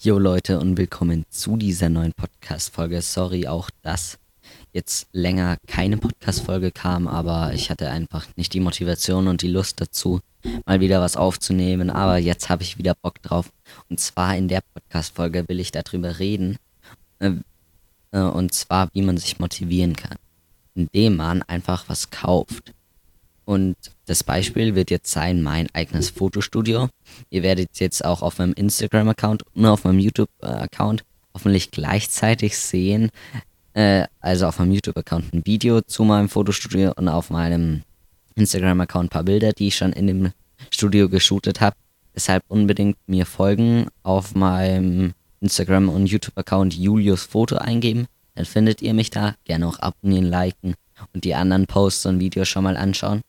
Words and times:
Jo 0.00 0.16
Leute 0.16 0.60
und 0.60 0.78
willkommen 0.78 1.24
zu 1.28 1.56
dieser 1.56 1.88
neuen 1.88 2.12
Podcast-Folge. 2.12 3.02
Sorry 3.02 3.48
auch, 3.48 3.68
dass 3.82 4.20
jetzt 4.72 5.08
länger 5.10 5.56
keine 5.66 5.96
Podcast-Folge 5.96 6.70
kam, 6.70 7.08
aber 7.08 7.52
ich 7.52 7.68
hatte 7.68 7.90
einfach 7.90 8.24
nicht 8.36 8.54
die 8.54 8.60
Motivation 8.60 9.26
und 9.26 9.42
die 9.42 9.48
Lust 9.48 9.80
dazu, 9.80 10.20
mal 10.66 10.78
wieder 10.78 11.00
was 11.00 11.16
aufzunehmen. 11.16 11.90
Aber 11.90 12.16
jetzt 12.16 12.48
habe 12.48 12.62
ich 12.62 12.78
wieder 12.78 12.94
Bock 12.94 13.20
drauf. 13.22 13.50
Und 13.90 13.98
zwar 13.98 14.36
in 14.36 14.46
der 14.46 14.60
Podcast-Folge 14.72 15.48
will 15.48 15.58
ich 15.58 15.72
darüber 15.72 16.20
reden. 16.20 16.58
Äh, 17.18 17.32
äh, 18.12 18.20
und 18.20 18.54
zwar, 18.54 18.90
wie 18.92 19.02
man 19.02 19.18
sich 19.18 19.40
motivieren 19.40 19.96
kann. 19.96 20.16
Indem 20.76 21.16
man 21.16 21.42
einfach 21.42 21.88
was 21.88 22.10
kauft. 22.10 22.72
Und 23.44 23.74
das 24.08 24.24
Beispiel 24.24 24.74
wird 24.74 24.90
jetzt 24.90 25.12
sein 25.12 25.42
mein 25.42 25.68
eigenes 25.74 26.08
Fotostudio. 26.08 26.88
Ihr 27.28 27.42
werdet 27.42 27.78
jetzt 27.78 28.02
auch 28.04 28.22
auf 28.22 28.38
meinem 28.38 28.54
Instagram-Account 28.54 29.42
und 29.54 29.66
auf 29.66 29.84
meinem 29.84 29.98
YouTube-Account 29.98 31.04
hoffentlich 31.34 31.70
gleichzeitig 31.70 32.56
sehen. 32.56 33.10
Äh, 33.74 34.06
also 34.20 34.46
auf 34.46 34.58
meinem 34.58 34.72
YouTube-Account 34.72 35.34
ein 35.34 35.44
Video 35.44 35.82
zu 35.82 36.04
meinem 36.04 36.30
Fotostudio 36.30 36.92
und 36.96 37.08
auf 37.08 37.28
meinem 37.28 37.82
Instagram-Account 38.34 39.06
ein 39.06 39.10
paar 39.10 39.24
Bilder, 39.24 39.52
die 39.52 39.68
ich 39.68 39.76
schon 39.76 39.92
in 39.92 40.06
dem 40.06 40.32
Studio 40.70 41.10
geshootet 41.10 41.60
habe. 41.60 41.76
Deshalb 42.14 42.42
unbedingt 42.48 42.96
mir 43.06 43.26
folgen 43.26 43.88
auf 44.02 44.34
meinem 44.34 45.12
Instagram- 45.40 45.90
und 45.90 46.06
YouTube-Account 46.06 46.74
Julius 46.74 47.24
Foto 47.24 47.56
eingeben. 47.56 48.06
Dann 48.34 48.46
findet 48.46 48.80
ihr 48.80 48.94
mich 48.94 49.10
da. 49.10 49.34
Gerne 49.44 49.66
auch 49.68 49.78
abonnieren, 49.80 50.24
liken 50.24 50.76
und 51.12 51.24
die 51.24 51.34
anderen 51.34 51.66
Posts 51.66 52.06
und 52.06 52.20
Videos 52.20 52.48
schon 52.48 52.64
mal 52.64 52.78
anschauen. 52.78 53.20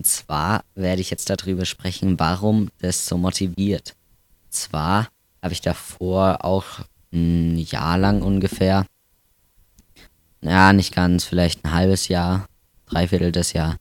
Und 0.00 0.06
zwar 0.06 0.64
werde 0.74 1.02
ich 1.02 1.10
jetzt 1.10 1.28
darüber 1.28 1.66
sprechen, 1.66 2.18
warum 2.18 2.70
das 2.78 3.04
so 3.04 3.18
motiviert. 3.18 3.96
Zwar 4.48 5.08
habe 5.42 5.52
ich 5.52 5.60
davor 5.60 6.42
auch 6.42 6.64
ein 7.12 7.58
Jahr 7.58 7.98
lang 7.98 8.22
ungefähr, 8.22 8.86
ja, 10.40 10.72
nicht 10.72 10.94
ganz, 10.94 11.24
vielleicht 11.24 11.66
ein 11.66 11.72
halbes 11.72 12.08
Jahr, 12.08 12.46
dreiviertel 12.86 13.30
des 13.30 13.52
Jahr, 13.52 13.76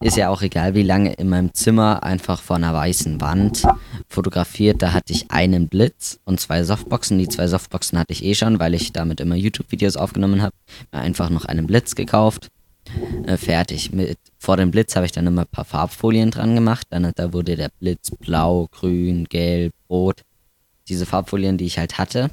ist 0.00 0.16
ja 0.16 0.30
auch 0.30 0.40
egal 0.40 0.74
wie 0.74 0.82
lange, 0.82 1.12
in 1.12 1.28
meinem 1.28 1.52
Zimmer 1.52 2.02
einfach 2.02 2.40
vor 2.40 2.56
einer 2.56 2.72
weißen 2.72 3.20
Wand 3.20 3.64
fotografiert. 4.08 4.80
Da 4.80 4.94
hatte 4.94 5.12
ich 5.12 5.30
einen 5.30 5.68
Blitz 5.68 6.18
und 6.24 6.40
zwei 6.40 6.64
Softboxen. 6.64 7.18
Die 7.18 7.28
zwei 7.28 7.46
Softboxen 7.46 7.98
hatte 7.98 8.14
ich 8.14 8.24
eh 8.24 8.34
schon, 8.34 8.58
weil 8.58 8.72
ich 8.72 8.94
damit 8.94 9.20
immer 9.20 9.34
YouTube-Videos 9.34 9.98
aufgenommen 9.98 10.40
habe. 10.40 10.54
Einfach 10.92 11.28
noch 11.28 11.44
einen 11.44 11.66
Blitz 11.66 11.94
gekauft 11.94 12.48
äh, 13.26 13.36
fertig. 13.36 13.92
Mit, 13.92 14.18
vor 14.38 14.56
dem 14.56 14.70
Blitz 14.70 14.96
habe 14.96 15.06
ich 15.06 15.12
dann 15.12 15.26
immer 15.26 15.42
ein 15.42 15.50
paar 15.50 15.64
Farbfolien 15.64 16.30
dran 16.30 16.54
gemacht. 16.54 16.86
Dann 16.90 17.10
da 17.14 17.32
wurde 17.32 17.56
der 17.56 17.70
Blitz 17.80 18.10
blau, 18.10 18.68
grün, 18.70 19.24
gelb, 19.24 19.72
rot. 19.88 20.22
Diese 20.88 21.06
Farbfolien, 21.06 21.58
die 21.58 21.66
ich 21.66 21.78
halt 21.78 21.98
hatte. 21.98 22.30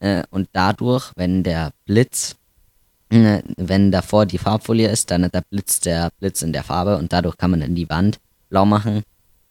Äh, 0.00 0.24
und 0.30 0.48
dadurch, 0.52 1.12
wenn 1.16 1.42
der 1.42 1.72
Blitz, 1.84 2.36
äh, 3.10 3.42
wenn 3.56 3.92
davor 3.92 4.26
die 4.26 4.38
Farbfolie 4.38 4.88
ist, 4.88 5.10
dann 5.10 5.24
hat 5.24 5.34
der 5.34 5.44
Blitz 5.48 5.80
der 5.80 6.10
Blitz 6.18 6.42
in 6.42 6.52
der 6.52 6.64
Farbe 6.64 6.98
und 6.98 7.12
dadurch 7.12 7.36
kann 7.36 7.50
man 7.50 7.60
dann 7.60 7.74
die 7.74 7.88
Wand 7.88 8.18
blau 8.48 8.64
machen. 8.66 9.02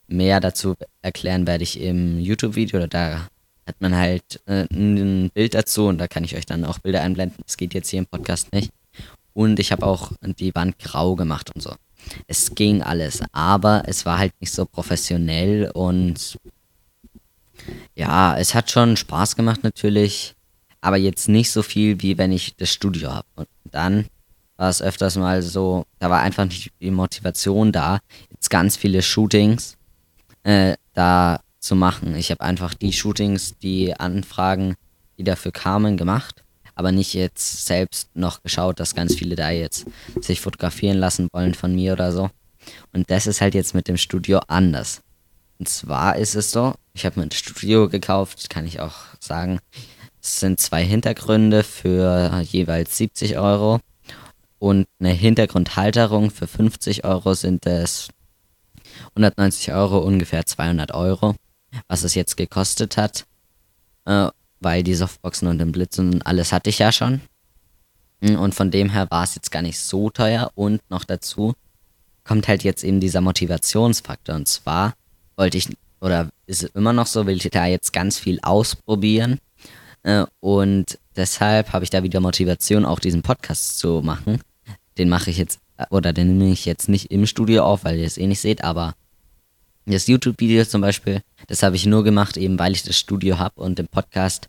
Mehr 0.06 0.40
dazu 0.40 0.74
erklären 1.00 1.46
werde 1.46 1.64
ich 1.64 1.80
im 1.80 2.18
YouTube-Video. 2.18 2.86
Da 2.86 3.28
hat 3.66 3.80
man 3.80 3.96
halt 3.96 4.42
äh, 4.46 4.66
ein 4.70 5.30
Bild 5.32 5.54
dazu 5.54 5.86
und 5.86 5.98
da 5.98 6.06
kann 6.08 6.24
ich 6.24 6.36
euch 6.36 6.46
dann 6.46 6.64
auch 6.64 6.78
Bilder 6.78 7.00
einblenden. 7.00 7.42
Das 7.46 7.56
geht 7.56 7.72
jetzt 7.72 7.88
hier 7.88 8.00
im 8.00 8.06
Podcast 8.06 8.52
nicht. 8.52 8.70
Und 9.34 9.58
ich 9.58 9.72
habe 9.72 9.84
auch 9.84 10.12
die 10.22 10.54
Wand 10.54 10.78
grau 10.78 11.16
gemacht 11.16 11.50
und 11.54 11.60
so. 11.60 11.74
Es 12.26 12.54
ging 12.54 12.82
alles, 12.82 13.20
aber 13.32 13.82
es 13.86 14.06
war 14.06 14.18
halt 14.18 14.32
nicht 14.40 14.52
so 14.52 14.64
professionell 14.64 15.70
und 15.74 16.38
ja, 17.94 18.36
es 18.36 18.54
hat 18.54 18.70
schon 18.70 18.96
Spaß 18.96 19.36
gemacht 19.36 19.64
natürlich, 19.64 20.34
aber 20.80 20.96
jetzt 20.96 21.28
nicht 21.28 21.50
so 21.50 21.62
viel, 21.62 22.00
wie 22.02 22.18
wenn 22.18 22.30
ich 22.30 22.56
das 22.56 22.70
Studio 22.70 23.12
habe. 23.12 23.26
Und 23.36 23.48
dann 23.64 24.06
war 24.56 24.68
es 24.68 24.82
öfters 24.82 25.16
mal 25.16 25.42
so, 25.42 25.86
da 25.98 26.10
war 26.10 26.20
einfach 26.20 26.44
nicht 26.44 26.72
die 26.80 26.90
Motivation 26.90 27.72
da, 27.72 28.00
jetzt 28.30 28.50
ganz 28.50 28.76
viele 28.76 29.02
Shootings 29.02 29.76
äh, 30.42 30.76
da 30.92 31.40
zu 31.58 31.74
machen. 31.74 32.14
Ich 32.14 32.30
habe 32.30 32.42
einfach 32.42 32.74
die 32.74 32.92
Shootings, 32.92 33.56
die 33.58 33.98
Anfragen, 33.98 34.74
die 35.16 35.24
dafür 35.24 35.52
kamen, 35.52 35.96
gemacht 35.96 36.43
aber 36.74 36.92
nicht 36.92 37.14
jetzt 37.14 37.66
selbst 37.66 38.14
noch 38.14 38.42
geschaut, 38.42 38.80
dass 38.80 38.94
ganz 38.94 39.14
viele 39.14 39.36
da 39.36 39.50
jetzt 39.50 39.86
sich 40.20 40.40
fotografieren 40.40 40.98
lassen 40.98 41.28
wollen 41.32 41.54
von 41.54 41.74
mir 41.74 41.92
oder 41.92 42.12
so. 42.12 42.30
Und 42.92 43.10
das 43.10 43.26
ist 43.26 43.40
halt 43.40 43.54
jetzt 43.54 43.74
mit 43.74 43.88
dem 43.88 43.96
Studio 43.96 44.40
anders. 44.48 45.02
Und 45.58 45.68
zwar 45.68 46.16
ist 46.16 46.34
es 46.34 46.50
so, 46.50 46.74
ich 46.94 47.06
habe 47.06 47.20
mir 47.20 47.26
ein 47.26 47.30
Studio 47.30 47.88
gekauft, 47.88 48.50
kann 48.50 48.66
ich 48.66 48.80
auch 48.80 48.96
sagen. 49.20 49.60
Es 50.20 50.40
sind 50.40 50.58
zwei 50.58 50.84
Hintergründe 50.84 51.62
für 51.62 52.42
jeweils 52.42 52.96
70 52.96 53.38
Euro 53.38 53.80
und 54.58 54.86
eine 54.98 55.10
Hintergrundhalterung 55.10 56.30
für 56.30 56.46
50 56.46 57.04
Euro 57.04 57.34
sind 57.34 57.66
es 57.66 58.08
190 59.10 59.72
Euro, 59.72 59.98
ungefähr 59.98 60.46
200 60.46 60.92
Euro, 60.94 61.34
was 61.88 62.02
es 62.02 62.14
jetzt 62.14 62.36
gekostet 62.36 62.96
hat. 62.96 63.26
Weil 64.64 64.82
die 64.82 64.94
Softboxen 64.94 65.46
und 65.46 65.58
den 65.58 65.72
Blitz 65.72 65.98
und 65.98 66.26
alles 66.26 66.52
hatte 66.52 66.70
ich 66.70 66.78
ja 66.78 66.90
schon. 66.90 67.20
Hm, 68.22 68.38
und 68.38 68.54
von 68.54 68.70
dem 68.70 68.90
her 68.90 69.06
war 69.10 69.24
es 69.24 69.34
jetzt 69.34 69.50
gar 69.50 69.62
nicht 69.62 69.78
so 69.78 70.10
teuer 70.10 70.50
und 70.54 70.80
noch 70.90 71.04
dazu 71.04 71.54
kommt 72.24 72.48
halt 72.48 72.64
jetzt 72.64 72.82
eben 72.82 73.00
dieser 73.00 73.20
Motivationsfaktor. 73.20 74.34
Und 74.34 74.48
zwar 74.48 74.94
wollte 75.36 75.58
ich, 75.58 75.68
oder 76.00 76.30
ist 76.46 76.62
es 76.62 76.70
immer 76.70 76.92
noch 76.92 77.06
so, 77.06 77.26
will 77.26 77.36
ich 77.36 77.50
da 77.50 77.66
jetzt 77.66 77.92
ganz 77.92 78.18
viel 78.18 78.40
ausprobieren. 78.42 79.38
Äh, 80.02 80.24
und 80.40 80.98
deshalb 81.16 81.72
habe 81.72 81.84
ich 81.84 81.90
da 81.90 82.02
wieder 82.02 82.20
Motivation, 82.20 82.84
auch 82.84 82.98
diesen 82.98 83.22
Podcast 83.22 83.78
zu 83.78 84.00
machen. 84.02 84.40
Den 84.96 85.08
mache 85.08 85.30
ich 85.30 85.38
jetzt, 85.38 85.60
oder 85.90 86.12
den 86.12 86.38
nehme 86.38 86.52
ich 86.52 86.64
jetzt 86.64 86.88
nicht 86.88 87.10
im 87.10 87.26
Studio 87.26 87.64
auf, 87.64 87.84
weil 87.84 87.98
ihr 87.98 88.06
es 88.06 88.16
eh 88.16 88.26
nicht 88.26 88.40
seht, 88.40 88.64
aber 88.64 88.94
das 89.86 90.06
YouTube-Video 90.06 90.64
zum 90.64 90.80
Beispiel, 90.80 91.20
das 91.46 91.62
habe 91.62 91.76
ich 91.76 91.84
nur 91.84 92.04
gemacht, 92.04 92.38
eben 92.38 92.58
weil 92.58 92.72
ich 92.72 92.84
das 92.84 92.96
Studio 92.96 93.38
habe 93.38 93.60
und 93.60 93.78
den 93.78 93.88
Podcast 93.88 94.48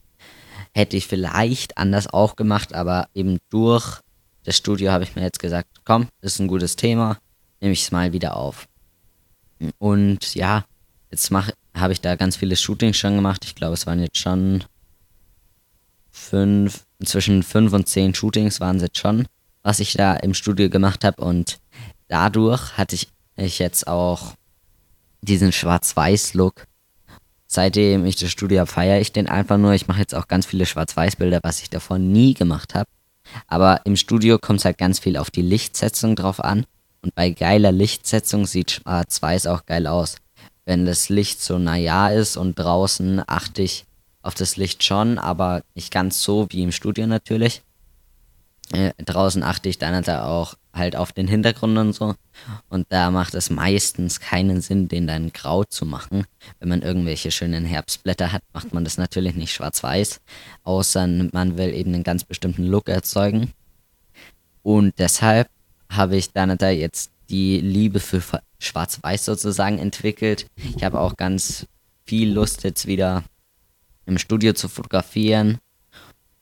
hätte 0.75 0.97
ich 0.97 1.07
vielleicht 1.07 1.77
anders 1.77 2.07
auch 2.07 2.35
gemacht, 2.35 2.73
aber 2.73 3.07
eben 3.13 3.37
durch 3.49 4.01
das 4.43 4.57
Studio 4.57 4.91
habe 4.91 5.05
ich 5.05 5.15
mir 5.15 5.23
jetzt 5.23 5.39
gesagt, 5.39 5.69
komm, 5.85 6.09
ist 6.21 6.39
ein 6.39 6.47
gutes 6.47 6.75
Thema, 6.75 7.17
nehme 7.61 7.73
ich 7.73 7.83
es 7.83 7.91
mal 7.91 8.11
wieder 8.11 8.35
auf. 8.35 8.67
Und 9.79 10.35
ja, 10.35 10.65
jetzt 11.09 11.31
habe 11.31 11.93
ich 11.93 12.01
da 12.01 12.15
ganz 12.15 12.35
viele 12.35 12.57
Shootings 12.57 12.97
schon 12.97 13.15
gemacht. 13.15 13.45
Ich 13.45 13.55
glaube, 13.55 13.73
es 13.73 13.87
waren 13.87 14.01
jetzt 14.01 14.17
schon 14.17 14.65
fünf, 16.11 16.85
zwischen 17.03 17.41
fünf 17.41 17.71
und 17.71 17.87
zehn 17.87 18.13
Shootings 18.13 18.59
waren 18.59 18.75
es 18.75 18.83
jetzt 18.83 18.97
schon, 18.97 19.27
was 19.63 19.79
ich 19.79 19.93
da 19.93 20.15
im 20.15 20.33
Studio 20.33 20.69
gemacht 20.69 21.05
habe. 21.05 21.23
Und 21.23 21.59
dadurch 22.09 22.77
hatte 22.77 22.95
ich, 22.95 23.07
ich 23.37 23.59
jetzt 23.59 23.87
auch 23.87 24.33
diesen 25.21 25.53
Schwarz-Weiß-Look 25.53 26.65
seitdem 27.55 28.05
ich 28.05 28.15
das 28.15 28.31
Studio 28.31 28.59
habe, 28.59 28.71
feiere 28.71 29.01
ich 29.01 29.11
den 29.11 29.27
einfach 29.27 29.57
nur. 29.57 29.73
Ich 29.73 29.87
mache 29.87 29.99
jetzt 29.99 30.13
auch 30.13 30.27
ganz 30.27 30.45
viele 30.45 30.65
Schwarz-Weiß-Bilder, 30.65 31.39
was 31.43 31.61
ich 31.61 31.69
davor 31.69 31.97
nie 31.97 32.33
gemacht 32.33 32.75
habe. 32.75 32.89
Aber 33.47 33.81
im 33.85 33.95
Studio 33.95 34.37
kommt 34.37 34.59
es 34.59 34.65
halt 34.65 34.77
ganz 34.77 34.99
viel 34.99 35.17
auf 35.17 35.31
die 35.31 35.41
Lichtsetzung 35.41 36.15
drauf 36.15 36.43
an. 36.43 36.65
Und 37.01 37.15
bei 37.15 37.31
geiler 37.31 37.71
Lichtsetzung 37.71 38.45
sieht 38.45 38.71
Schwarz-Weiß 38.71 39.47
auch 39.47 39.65
geil 39.65 39.87
aus. 39.87 40.17
Wenn 40.65 40.85
das 40.85 41.09
Licht 41.09 41.41
so 41.41 41.59
naja 41.59 42.09
ist 42.09 42.37
und 42.37 42.55
draußen 42.55 43.21
achte 43.27 43.61
ich 43.61 43.85
auf 44.21 44.33
das 44.33 44.57
Licht 44.57 44.83
schon, 44.83 45.19
aber 45.19 45.61
nicht 45.75 45.93
ganz 45.93 46.21
so 46.21 46.47
wie 46.49 46.63
im 46.63 46.71
Studio 46.71 47.05
natürlich. 47.05 47.61
Äh, 48.71 48.91
draußen 48.97 49.43
achte 49.43 49.69
ich 49.69 49.77
dann 49.77 49.93
halt 49.93 50.09
auch 50.09 50.55
halt 50.75 50.95
auf 50.95 51.11
den 51.11 51.27
Hintergrund 51.27 51.77
und 51.77 51.93
so. 51.93 52.15
Und 52.69 52.85
da 52.89 53.11
macht 53.11 53.33
es 53.33 53.49
meistens 53.49 54.19
keinen 54.19 54.61
Sinn, 54.61 54.87
den 54.87 55.07
dann 55.07 55.31
grau 55.31 55.63
zu 55.63 55.85
machen. 55.85 56.25
Wenn 56.59 56.69
man 56.69 56.81
irgendwelche 56.81 57.31
schönen 57.31 57.65
Herbstblätter 57.65 58.31
hat, 58.31 58.43
macht 58.53 58.73
man 58.73 58.83
das 58.83 58.97
natürlich 58.97 59.35
nicht 59.35 59.53
schwarz-weiß, 59.53 60.21
außer 60.63 61.07
man 61.07 61.57
will 61.57 61.73
eben 61.73 61.93
einen 61.93 62.03
ganz 62.03 62.23
bestimmten 62.23 62.65
Look 62.65 62.89
erzeugen. 62.89 63.51
Und 64.63 64.99
deshalb 64.99 65.49
habe 65.89 66.17
ich 66.17 66.31
dann 66.31 66.57
da 66.57 66.69
jetzt 66.69 67.11
die 67.29 67.59
Liebe 67.59 67.99
für 67.99 68.21
schwarz-weiß 68.59 69.25
sozusagen 69.25 69.79
entwickelt. 69.79 70.47
Ich 70.75 70.83
habe 70.83 70.99
auch 70.99 71.15
ganz 71.15 71.67
viel 72.05 72.31
Lust 72.31 72.63
jetzt 72.63 72.85
wieder 72.85 73.23
im 74.05 74.17
Studio 74.17 74.53
zu 74.53 74.67
fotografieren. 74.67 75.57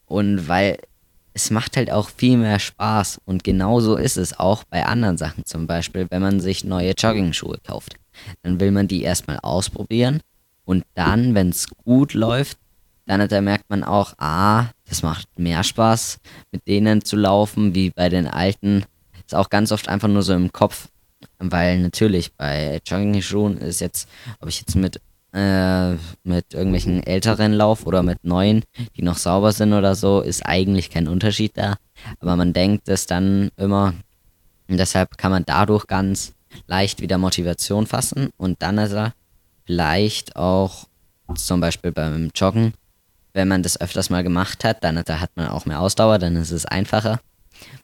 Und 0.06 0.48
weil 0.48 0.80
es 1.34 1.50
macht 1.50 1.78
halt 1.78 1.92
auch 1.92 2.10
viel 2.10 2.38
mehr 2.38 2.60
Spaß. 2.60 3.20
Und 3.26 3.44
genauso 3.44 3.96
ist 3.96 4.18
es 4.18 4.40
auch 4.40 4.64
bei 4.66 4.86
anderen 4.86 5.18
Sachen. 5.18 5.46
Zum 5.46 5.68
Beispiel, 5.68 6.08
wenn 6.10 6.22
man 6.22 6.40
sich 6.40 6.64
neue 6.64 6.94
Jogging-Schuhe 6.98 7.58
kauft. 7.66 7.96
Dann 8.44 8.60
will 8.60 8.72
man 8.72 8.88
die 8.88 9.02
erstmal 9.02 9.40
ausprobieren. 9.40 10.22
Und 10.66 10.86
dann, 10.94 11.36
wenn 11.36 11.50
es 11.50 11.68
gut 11.70 12.14
läuft, 12.14 12.58
dann 13.06 13.28
da 13.28 13.42
merkt 13.42 13.70
man 13.70 13.84
auch, 13.84 14.14
ah, 14.18 14.68
das 14.88 15.04
macht 15.04 15.28
mehr 15.38 15.64
Spaß, 15.64 16.20
mit 16.52 16.66
denen 16.68 17.04
zu 17.04 17.18
laufen, 17.18 17.76
wie 17.76 17.90
bei 17.90 18.08
den 18.08 18.28
alten. 18.28 18.86
Ist 19.26 19.36
auch 19.36 19.50
ganz 19.50 19.72
oft 19.72 19.90
einfach 19.90 20.08
nur 20.08 20.22
so 20.22 20.34
im 20.34 20.52
Kopf. 20.52 20.88
Weil 21.40 21.80
natürlich 21.80 22.34
bei 22.34 22.80
Jogging-Schuhen 22.86 23.58
ist 23.58 23.82
jetzt, 23.82 24.08
ob 24.40 24.50
ich 24.50 24.60
jetzt 24.60 24.76
mit 24.76 25.02
äh, 25.34 25.94
mit 26.24 26.54
irgendwelchen 26.54 27.04
älteren 27.04 27.54
Lauf 27.54 27.86
oder 27.86 28.04
mit 28.04 28.24
neuen, 28.24 28.64
die 28.96 29.02
noch 29.02 29.18
sauber 29.18 29.52
sind 29.52 29.74
oder 29.74 29.96
so, 29.96 30.22
ist 30.22 30.46
eigentlich 30.46 30.90
kein 30.90 31.08
Unterschied 31.08 31.58
da. 31.58 31.76
Aber 32.20 32.36
man 32.36 32.54
denkt 32.54 32.88
es 32.88 33.08
dann 33.08 33.50
immer, 33.58 33.94
und 34.68 34.78
deshalb 34.78 35.18
kann 35.18 35.32
man 35.32 35.44
dadurch 35.46 35.88
ganz 35.88 36.34
leicht 36.68 37.02
wieder 37.02 37.18
Motivation 37.18 37.88
fassen 37.88 38.30
und 38.38 38.62
dann 38.62 38.78
ist 38.78 38.94
er 38.94 39.14
vielleicht 39.66 40.36
auch 40.36 40.88
zum 41.36 41.60
Beispiel 41.60 41.92
beim 41.92 42.30
Joggen, 42.36 42.74
wenn 43.34 43.48
man 43.48 43.64
das 43.64 43.82
öfters 43.82 44.10
mal 44.10 44.24
gemacht 44.24 44.64
hat, 44.64 44.84
dann 44.84 45.02
da 45.04 45.20
hat 45.20 45.32
man 45.36 45.48
auch 45.48 45.66
mehr 45.66 45.82
Ausdauer, 45.82 46.20
dann 46.20 46.36
ist 46.36 46.52
es 46.52 46.66
einfacher. 46.66 47.20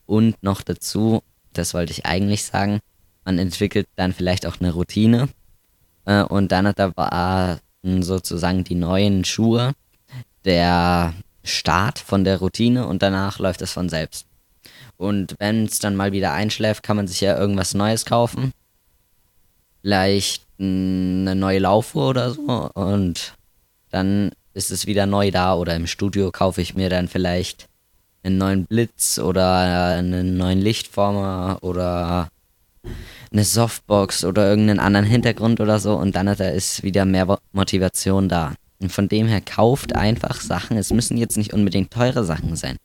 Und 0.06 0.42
noch 0.44 0.62
dazu, 0.62 1.24
das 1.54 1.74
wollte 1.74 1.92
ich 1.92 2.06
eigentlich 2.06 2.44
sagen, 2.44 2.80
man 3.25 3.40
entwickelt 3.40 3.88
dann 3.96 4.13
vielleicht 4.13 4.46
auch 4.46 4.60
eine 4.60 4.72
Routine 4.72 5.30
äh, 6.06 6.24
und 6.24 6.51
dann 6.51 6.72
da 6.75 6.96
war 6.96 7.60
sozusagen 7.81 8.63
die 8.63 8.75
neuen 8.75 9.24
Schuhe 9.24 9.74
der 10.46 11.13
Start 11.44 12.00
von 12.00 12.24
der 12.24 12.40
Routine 12.40 12.88
und 12.88 13.01
danach 13.01 13.40
läuft 13.40 13.62
es 13.62 13.72
von 13.72 13.90
selbst. 13.90 14.25
Und 14.98 15.36
wenn 15.40 15.66
es 15.66 15.80
dann 15.80 15.96
mal 15.96 16.12
wieder 16.12 16.34
einschläft, 16.34 16.84
kann 16.84 16.98
man 16.98 17.07
sich 17.07 17.22
ja 17.22 17.38
irgendwas 17.38 17.74
Neues 17.74 18.06
kaufen. 18.06 18.51
Vielleicht 19.81 20.44
eine 20.60 21.36
neue 21.36 21.60
Laufuhr 21.60 22.10
oder 22.10 22.31
so. 22.31 22.69
Und 22.74 23.34
dann 23.92 24.31
ist 24.54 24.72
es 24.72 24.88
wieder 24.88 25.06
neu 25.06 25.31
da. 25.31 25.56
Oder 25.56 25.75
im 25.78 25.88
Studio 25.88 26.31
kaufe 26.31 26.62
ich 26.62 26.75
mir 26.75 26.90
dann 26.90 27.07
vielleicht 27.07 27.69
einen 28.24 28.38
neuen 28.38 28.66
Blitz 28.66 29.19
oder 29.19 29.86
einen 29.96 30.36
neuen 30.36 30.60
Lichtformer 30.60 31.60
oder 31.62 32.28
eine 33.31 33.43
Softbox 33.43 34.25
oder 34.25 34.49
irgendeinen 34.49 34.79
anderen 34.79 35.05
Hintergrund 35.05 35.59
oder 35.59 35.79
so 35.79 35.95
und 35.95 36.15
dann 36.15 36.27
ist 36.27 36.83
wieder 36.83 37.05
mehr 37.05 37.37
Motivation 37.51 38.29
da. 38.29 38.53
Und 38.81 38.91
von 38.91 39.09
dem 39.09 39.27
her 39.27 39.41
kauft 39.41 39.95
einfach 39.95 40.39
Sachen. 40.39 40.77
Es 40.77 40.91
müssen 40.91 41.17
jetzt 41.17 41.37
nicht 41.37 41.53
unbedingt 41.53 41.91
teure 41.91 42.23
Sachen 42.23 42.55
sein. 42.55 42.77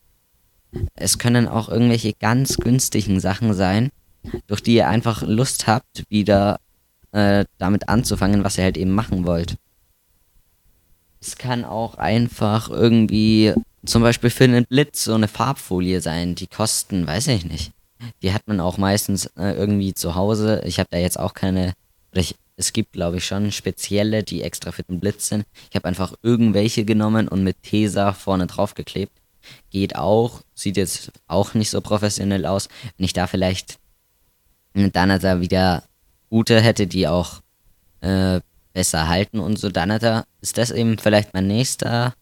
Es 0.97 1.19
können 1.19 1.47
auch 1.47 1.69
irgendwelche 1.69 2.13
ganz 2.15 2.57
günstigen 2.57 3.21
Sachen 3.21 3.55
sein, 3.55 3.91
durch 4.49 4.61
die 4.61 4.75
ihr 4.75 4.89
einfach 4.89 5.23
Lust 5.23 5.67
habt, 5.67 6.05
wieder 6.09 6.59
äh, 7.13 7.45
damit 7.59 7.89
anzufangen, 7.89 8.43
was 8.43 8.59
ihr 8.59 8.65
halt 8.65 8.77
eben 8.77 8.91
machen 8.91 9.25
wollt. 9.25 9.57
Es 11.21 11.37
kann 11.39 11.65
auch 11.65 11.95
einfach 11.95 12.69
irgendwie 12.69 13.55
zum 13.87 14.03
Beispiel 14.03 14.31
für 14.31 14.45
einen 14.45 14.67
Blitz 14.67 15.05
so 15.05 15.15
eine 15.15 15.29
Farbfolie 15.29 16.01
sein. 16.01 16.35
Die 16.35 16.47
kosten, 16.47 17.07
weiß 17.07 17.29
ich 17.29 17.45
nicht. 17.45 17.73
Die 18.23 18.33
hat 18.33 18.47
man 18.47 18.61
auch 18.61 18.79
meistens 18.79 19.27
äh, 19.37 19.53
irgendwie 19.55 19.95
zu 19.95 20.15
Hause. 20.15 20.63
Ich 20.65 20.79
habe 20.79 20.89
da 20.91 20.99
jetzt 20.99 21.19
auch 21.19 21.35
keine. 21.35 21.75
Ich, 22.13 22.37
es 22.57 22.73
gibt, 22.73 22.93
glaube 22.93 23.17
ich, 23.17 23.27
schon 23.27 23.51
spezielle, 23.51 24.23
die 24.23 24.43
extra 24.43 24.73
für 24.73 24.85
den 24.85 25.01
Blitz 25.01 25.29
sind. 25.29 25.45
Ich 25.71 25.77
habe 25.77 25.89
einfach 25.89 26.15
irgendwelche 26.23 26.85
genommen 26.85 27.29
und 27.29 27.43
mit 27.43 27.63
Tesa 27.63 28.13
vorne 28.13 28.47
drauf 28.47 28.75
geklebt. 28.75 29.13
Geht 29.71 29.97
auch, 29.97 30.43
sieht 30.55 30.77
jetzt 30.77 31.13
auch 31.27 31.55
nicht 31.55 31.71
so 31.71 31.81
professionell 31.81 32.47
aus. 32.47 32.69
Wenn 32.97 33.05
ich 33.05 33.13
da 33.13 33.27
vielleicht 33.27 33.79
dann 34.75 35.21
da 35.21 35.41
wieder 35.41 35.85
gute 36.31 36.61
hätte, 36.61 36.87
die 36.87 37.07
auch 37.09 37.41
äh, 38.01 38.41
besser 38.73 39.09
halten 39.09 39.39
und 39.39 39.59
so, 39.59 39.71
dann 39.71 39.91
ist 40.41 40.59
das 40.59 40.71
eben 40.71 40.99
vielleicht 40.99 41.35
mein 41.35 41.47
nächster 41.47 42.15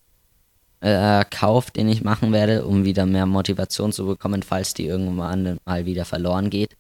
äh, 0.83 1.25
Kauf, 1.31 1.71
den 1.71 1.89
ich 1.89 2.03
machen 2.03 2.33
werde, 2.33 2.65
um 2.67 2.85
wieder 2.85 3.07
mehr 3.07 3.27
Motivation 3.27 3.93
zu 3.93 4.05
bekommen, 4.05 4.43
falls 4.43 4.75
die 4.75 4.87
irgendwann 4.87 5.59
mal 5.65 5.87
wieder 5.87 6.05
verloren 6.05 6.51
geht. 6.51 6.77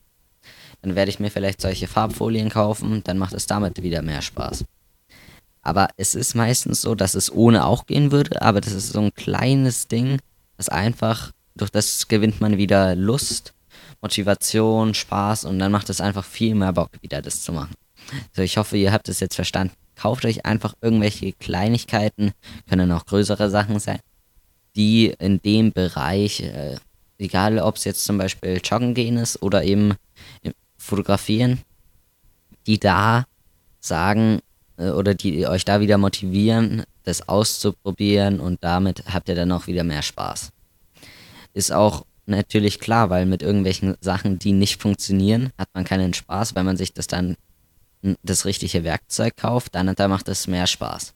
Dann 0.82 0.96
werde 0.96 1.10
ich 1.10 1.20
mir 1.20 1.30
vielleicht 1.30 1.60
solche 1.60 1.86
Farbfolien 1.86 2.50
kaufen, 2.50 3.02
dann 3.04 3.18
macht 3.18 3.32
es 3.32 3.46
damit 3.46 3.82
wieder 3.82 4.02
mehr 4.02 4.20
Spaß. 4.20 4.64
Aber 5.62 5.88
es 5.96 6.16
ist 6.16 6.34
meistens 6.34 6.82
so, 6.82 6.96
dass 6.96 7.14
es 7.14 7.32
ohne 7.32 7.64
auch 7.64 7.86
gehen 7.86 8.10
würde, 8.10 8.42
aber 8.42 8.60
das 8.60 8.72
ist 8.72 8.88
so 8.88 9.00
ein 9.00 9.14
kleines 9.14 9.86
Ding, 9.86 10.18
das 10.56 10.68
einfach, 10.68 11.30
durch 11.54 11.70
das 11.70 12.08
gewinnt 12.08 12.40
man 12.40 12.56
wieder 12.58 12.96
Lust, 12.96 13.54
Motivation, 14.00 14.94
Spaß 14.94 15.44
und 15.44 15.60
dann 15.60 15.70
macht 15.70 15.88
es 15.88 16.00
einfach 16.00 16.24
viel 16.24 16.56
mehr 16.56 16.72
Bock, 16.72 16.90
wieder 17.00 17.22
das 17.22 17.42
zu 17.42 17.52
machen. 17.52 17.74
Also 18.30 18.42
ich 18.42 18.56
hoffe, 18.56 18.76
ihr 18.76 18.92
habt 18.92 19.08
es 19.08 19.20
jetzt 19.20 19.36
verstanden. 19.36 19.74
Kauft 19.94 20.24
euch 20.24 20.46
einfach 20.46 20.74
irgendwelche 20.80 21.32
Kleinigkeiten, 21.32 22.32
können 22.68 22.92
auch 22.92 23.06
größere 23.06 23.50
Sachen 23.50 23.78
sein, 23.78 24.00
die 24.74 25.14
in 25.18 25.40
dem 25.42 25.72
Bereich, 25.72 26.40
äh, 26.40 26.76
egal 27.18 27.58
ob 27.58 27.76
es 27.76 27.84
jetzt 27.84 28.04
zum 28.04 28.18
Beispiel 28.18 28.60
Joggen 28.62 28.94
gehen 28.94 29.16
ist 29.16 29.42
oder 29.42 29.62
eben 29.64 29.94
fotografieren, 30.76 31.60
die 32.66 32.78
da 32.78 33.26
sagen 33.80 34.40
äh, 34.76 34.90
oder 34.90 35.14
die 35.14 35.46
euch 35.46 35.64
da 35.64 35.80
wieder 35.80 35.98
motivieren, 35.98 36.84
das 37.04 37.28
auszuprobieren 37.28 38.40
und 38.40 38.62
damit 38.62 39.04
habt 39.12 39.28
ihr 39.28 39.34
dann 39.34 39.52
auch 39.52 39.66
wieder 39.66 39.84
mehr 39.84 40.02
Spaß. 40.02 40.50
Ist 41.54 41.72
auch 41.72 42.04
natürlich 42.26 42.80
klar, 42.80 43.10
weil 43.10 43.26
mit 43.26 43.42
irgendwelchen 43.42 43.96
Sachen, 44.00 44.38
die 44.38 44.52
nicht 44.52 44.80
funktionieren, 44.80 45.50
hat 45.58 45.68
man 45.74 45.84
keinen 45.84 46.14
Spaß, 46.14 46.54
weil 46.54 46.64
man 46.64 46.76
sich 46.76 46.92
das 46.92 47.06
dann 47.06 47.36
das 48.22 48.44
richtige 48.44 48.84
Werkzeug 48.84 49.36
kauft, 49.36 49.74
dann 49.74 49.94
da 49.94 50.08
macht 50.08 50.28
es 50.28 50.46
mehr 50.46 50.66
Spaß. 50.66 51.14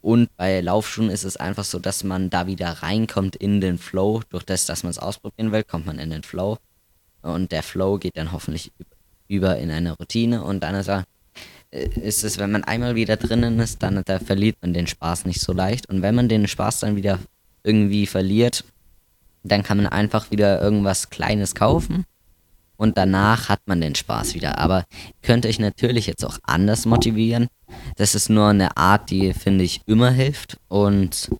Und 0.00 0.36
bei 0.36 0.60
Laufschuhen 0.60 1.10
ist 1.10 1.24
es 1.24 1.36
einfach 1.36 1.64
so, 1.64 1.78
dass 1.78 2.02
man 2.02 2.28
da 2.28 2.46
wieder 2.46 2.68
reinkommt 2.68 3.36
in 3.36 3.60
den 3.60 3.78
Flow. 3.78 4.22
Durch 4.30 4.42
das, 4.42 4.66
dass 4.66 4.82
man 4.82 4.90
es 4.90 4.98
ausprobieren 4.98 5.52
will, 5.52 5.62
kommt 5.62 5.86
man 5.86 5.98
in 5.98 6.10
den 6.10 6.24
Flow. 6.24 6.58
Und 7.22 7.52
der 7.52 7.62
Flow 7.62 7.98
geht 7.98 8.16
dann 8.16 8.32
hoffentlich 8.32 8.72
über 9.28 9.58
in 9.58 9.70
eine 9.70 9.92
Routine. 9.92 10.42
Und 10.42 10.64
dann 10.64 10.74
ist, 10.74 10.88
er, 10.88 11.04
äh, 11.70 11.88
ist 12.00 12.24
es, 12.24 12.38
wenn 12.38 12.50
man 12.50 12.64
einmal 12.64 12.96
wieder 12.96 13.16
drinnen 13.16 13.60
ist, 13.60 13.82
dann 13.84 14.02
da 14.04 14.18
verliert 14.18 14.56
man 14.60 14.74
den 14.74 14.88
Spaß 14.88 15.24
nicht 15.24 15.40
so 15.40 15.52
leicht. 15.52 15.88
Und 15.88 16.02
wenn 16.02 16.16
man 16.16 16.28
den 16.28 16.48
Spaß 16.48 16.80
dann 16.80 16.96
wieder 16.96 17.20
irgendwie 17.62 18.08
verliert, 18.08 18.64
dann 19.44 19.62
kann 19.62 19.76
man 19.76 19.86
einfach 19.86 20.32
wieder 20.32 20.60
irgendwas 20.60 21.10
Kleines 21.10 21.54
kaufen 21.54 22.06
und 22.82 22.98
danach 22.98 23.48
hat 23.48 23.60
man 23.66 23.80
den 23.80 23.94
Spaß 23.94 24.34
wieder. 24.34 24.58
Aber 24.58 24.84
könnte 25.22 25.46
ich 25.46 25.60
natürlich 25.60 26.08
jetzt 26.08 26.24
auch 26.24 26.38
anders 26.42 26.84
motivieren. 26.84 27.46
Das 27.96 28.16
ist 28.16 28.28
nur 28.28 28.48
eine 28.48 28.76
Art, 28.76 29.08
die 29.10 29.32
finde 29.34 29.62
ich 29.62 29.82
immer 29.86 30.10
hilft 30.10 30.58
und 30.66 31.30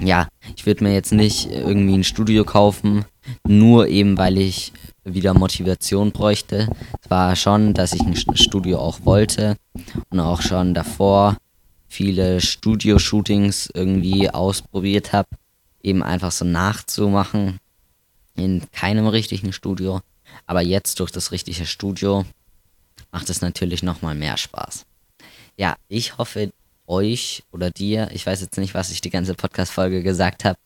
ja, 0.00 0.28
ich 0.56 0.64
würde 0.64 0.82
mir 0.82 0.94
jetzt 0.94 1.12
nicht 1.12 1.50
irgendwie 1.50 1.92
ein 1.92 2.04
Studio 2.04 2.44
kaufen, 2.44 3.04
nur 3.46 3.88
eben 3.88 4.16
weil 4.16 4.38
ich 4.38 4.72
wieder 5.04 5.34
Motivation 5.34 6.10
bräuchte. 6.10 6.68
Es 7.02 7.10
war 7.10 7.36
schon, 7.36 7.74
dass 7.74 7.92
ich 7.92 8.00
ein 8.00 8.16
Studio 8.16 8.78
auch 8.78 9.04
wollte 9.04 9.56
und 10.08 10.20
auch 10.20 10.40
schon 10.40 10.72
davor 10.72 11.36
viele 11.86 12.40
Studio-Shootings 12.40 13.68
irgendwie 13.74 14.30
ausprobiert 14.30 15.12
habe, 15.12 15.28
eben 15.82 16.02
einfach 16.02 16.32
so 16.32 16.46
nachzumachen 16.46 17.58
in 18.36 18.62
keinem 18.72 19.06
richtigen 19.06 19.52
Studio. 19.52 20.00
Aber 20.46 20.60
jetzt 20.62 21.00
durch 21.00 21.10
das 21.10 21.32
richtige 21.32 21.66
Studio 21.66 22.24
macht 23.12 23.30
es 23.30 23.40
natürlich 23.40 23.82
nochmal 23.82 24.14
mehr 24.14 24.36
Spaß. 24.36 24.84
Ja, 25.56 25.76
ich 25.88 26.18
hoffe, 26.18 26.52
euch 26.86 27.44
oder 27.52 27.70
dir, 27.70 28.10
ich 28.12 28.26
weiß 28.26 28.40
jetzt 28.40 28.58
nicht, 28.58 28.74
was 28.74 28.90
ich 28.90 29.00
die 29.00 29.10
ganze 29.10 29.34
Podcast-Folge 29.34 30.02
gesagt 30.02 30.44
habe. 30.44 30.58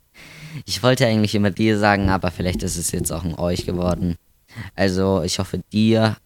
Ich 0.64 0.82
wollte 0.82 1.06
eigentlich 1.06 1.34
immer 1.34 1.50
dir 1.50 1.78
sagen, 1.78 2.08
aber 2.08 2.30
vielleicht 2.30 2.62
ist 2.62 2.76
es 2.76 2.92
jetzt 2.92 3.12
auch 3.12 3.24
ein 3.24 3.34
euch 3.34 3.66
geworden. 3.66 4.16
Also, 4.74 5.22
ich 5.22 5.38
hoffe, 5.38 5.60
dir 5.72 6.16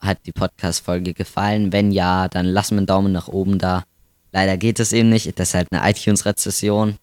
hat 0.00 0.18
die 0.26 0.32
Podcast-Folge 0.32 1.14
gefallen. 1.14 1.72
Wenn 1.72 1.90
ja, 1.90 2.28
dann 2.28 2.46
lass 2.46 2.70
mir 2.70 2.78
einen 2.78 2.86
Daumen 2.86 3.12
nach 3.12 3.28
oben 3.28 3.58
da. 3.58 3.84
Leider 4.32 4.56
geht 4.56 4.78
es 4.78 4.92
eben 4.92 5.08
nicht, 5.08 5.38
das 5.38 5.48
ist 5.48 5.54
halt 5.54 5.68
eine 5.72 5.90
iTunes-Rezession. 5.90 6.98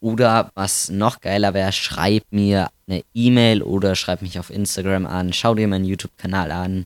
Oder 0.00 0.50
was 0.54 0.88
noch 0.90 1.20
geiler 1.20 1.54
wäre, 1.54 1.72
schreib 1.72 2.24
mir 2.30 2.68
eine 2.88 3.04
E-Mail 3.14 3.62
oder 3.62 3.94
schreib 3.94 4.22
mich 4.22 4.38
auf 4.38 4.50
Instagram 4.50 5.06
an. 5.06 5.32
Schau 5.32 5.54
dir 5.54 5.68
meinen 5.68 5.84
YouTube-Kanal 5.84 6.50
an. 6.50 6.84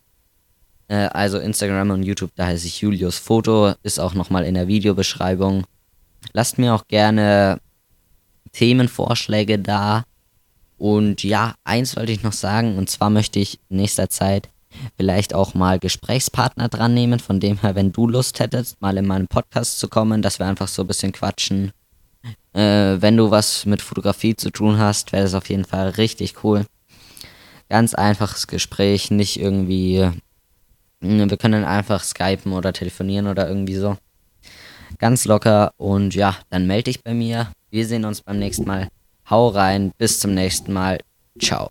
Äh, 0.88 1.08
also 1.12 1.38
Instagram 1.38 1.90
und 1.90 2.02
YouTube, 2.02 2.30
da 2.36 2.46
heiße 2.46 2.66
ich 2.66 2.80
Julius 2.80 3.18
Foto, 3.18 3.74
ist 3.82 3.98
auch 3.98 4.14
nochmal 4.14 4.44
in 4.44 4.54
der 4.54 4.68
Videobeschreibung. 4.68 5.64
Lasst 6.32 6.58
mir 6.58 6.74
auch 6.74 6.86
gerne 6.88 7.60
Themenvorschläge 8.52 9.58
da. 9.58 10.04
Und 10.78 11.24
ja, 11.24 11.54
eins 11.64 11.96
wollte 11.96 12.12
ich 12.12 12.22
noch 12.22 12.32
sagen, 12.32 12.76
und 12.76 12.90
zwar 12.90 13.10
möchte 13.10 13.38
ich 13.38 13.58
in 13.68 13.78
nächster 13.78 14.10
Zeit 14.10 14.50
vielleicht 14.96 15.34
auch 15.34 15.54
mal 15.54 15.78
Gesprächspartner 15.78 16.68
dran 16.68 16.92
nehmen, 16.92 17.18
von 17.18 17.40
dem 17.40 17.60
her, 17.60 17.74
wenn 17.74 17.92
du 17.92 18.06
Lust 18.06 18.40
hättest, 18.40 18.80
mal 18.82 18.96
in 18.98 19.06
meinen 19.06 19.26
Podcast 19.26 19.78
zu 19.78 19.88
kommen, 19.88 20.20
dass 20.20 20.38
wir 20.38 20.46
einfach 20.46 20.68
so 20.68 20.82
ein 20.82 20.86
bisschen 20.86 21.12
quatschen 21.12 21.72
äh, 22.56 23.02
wenn 23.02 23.16
du 23.16 23.30
was 23.30 23.66
mit 23.66 23.82
Fotografie 23.82 24.34
zu 24.34 24.50
tun 24.50 24.78
hast, 24.78 25.12
wäre 25.12 25.24
das 25.24 25.34
auf 25.34 25.48
jeden 25.50 25.66
Fall 25.66 25.90
richtig 25.90 26.42
cool. 26.42 26.64
Ganz 27.68 27.94
einfaches 27.94 28.46
Gespräch, 28.46 29.10
nicht 29.10 29.38
irgendwie. 29.38 29.98
Äh, 29.98 30.12
wir 31.00 31.36
können 31.36 31.64
einfach 31.64 32.02
skypen 32.02 32.52
oder 32.52 32.72
telefonieren 32.72 33.26
oder 33.26 33.46
irgendwie 33.46 33.76
so. 33.76 33.96
Ganz 34.98 35.26
locker 35.26 35.72
und 35.76 36.14
ja, 36.14 36.36
dann 36.48 36.66
melde 36.66 36.84
dich 36.84 37.02
bei 37.02 37.12
mir. 37.12 37.52
Wir 37.70 37.86
sehen 37.86 38.06
uns 38.06 38.22
beim 38.22 38.38
nächsten 38.38 38.64
Mal. 38.64 38.88
Hau 39.28 39.48
rein, 39.48 39.92
bis 39.98 40.20
zum 40.20 40.32
nächsten 40.32 40.72
Mal. 40.72 41.00
Ciao. 41.38 41.70